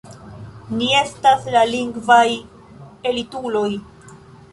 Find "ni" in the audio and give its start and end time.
0.77-0.87